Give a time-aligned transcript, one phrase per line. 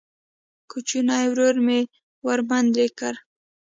[0.69, 1.79] کوچیني ورور مې
[2.25, 3.11] ورمنډه کړه.